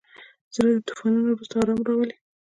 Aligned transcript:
زړه 0.53 0.69
د 0.75 0.79
طوفانونو 0.87 1.27
وروسته 1.31 1.55
ارام 1.61 1.79
راولي. 1.87 2.15